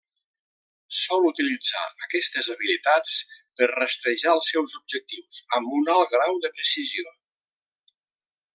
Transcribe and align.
Sol 0.99 1.27
utilitzar 1.31 1.83
aquestes 2.05 2.49
habilitats 2.53 3.13
per 3.61 3.67
rastrejar 3.73 4.33
als 4.33 4.49
seus 4.55 4.73
objectius 4.81 5.39
amb 5.59 5.77
un 5.81 5.93
alt 5.97 6.11
grau 6.17 6.41
de 6.47 6.53
precisió. 6.57 7.15